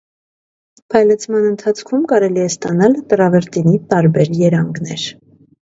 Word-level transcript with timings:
Փայլեցման 0.93 1.45
ընթացքում 1.51 2.09
կարելի 2.13 2.43
է 2.47 2.49
ստանալ 2.55 2.99
տրավերտինի 3.13 3.79
տարբեր 3.95 4.37
երանգներ։ 4.45 5.11